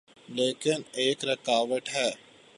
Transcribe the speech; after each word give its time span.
لیکن 0.29 0.81
ایک 0.91 1.25
رکاوٹ 1.25 1.89
ہے۔ 1.93 2.09